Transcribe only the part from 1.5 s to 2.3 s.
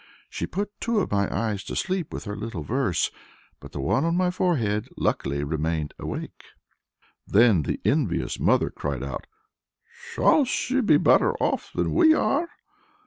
to sleep with